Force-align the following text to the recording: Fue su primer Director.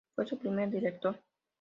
Fue 0.15 0.25
su 0.25 0.35
primer 0.39 0.71
Director. 0.71 1.15